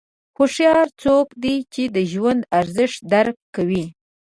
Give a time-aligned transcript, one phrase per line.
[0.37, 3.83] هوښیار څوک دی چې د ژوند ارزښت درک کوي.